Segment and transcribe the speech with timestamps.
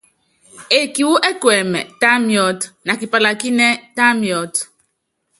[0.77, 4.53] Eeki wu ɛkuɛmɛ, tá miɔ́t, na kipalakínɛ́, tá miɔ́t.